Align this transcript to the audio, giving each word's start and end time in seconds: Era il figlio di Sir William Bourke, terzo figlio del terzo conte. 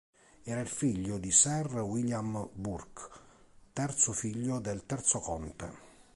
Era 0.41 0.61
il 0.61 0.67
figlio 0.67 1.19
di 1.19 1.29
Sir 1.29 1.71
William 1.79 2.49
Bourke, 2.53 3.03
terzo 3.71 4.13
figlio 4.13 4.57
del 4.57 4.87
terzo 4.87 5.19
conte. 5.19 5.73